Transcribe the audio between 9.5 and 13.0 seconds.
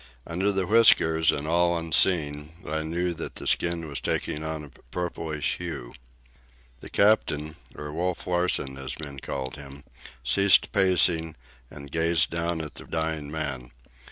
him, ceased pacing and gazed down at the